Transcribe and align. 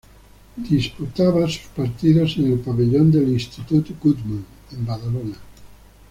Disputaba 0.57 1.45
sus 1.47 1.67
partidos 1.75 2.35
en 2.39 2.53
el 2.53 2.57
pabellón 2.59 3.11
del 3.11 3.29
Institut 3.29 3.87
Guttmann, 4.01 4.43
en 4.71 4.83
Badalona. 4.83 5.37